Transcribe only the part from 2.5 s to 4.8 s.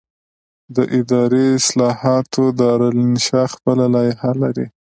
دارالانشا خپله لایحه لري.